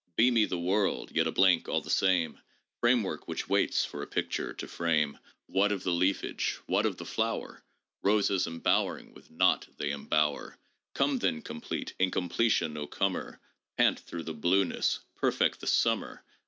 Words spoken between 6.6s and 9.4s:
what of the flower? Roses embowering with